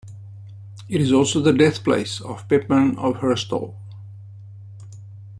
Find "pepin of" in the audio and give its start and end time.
2.49-3.17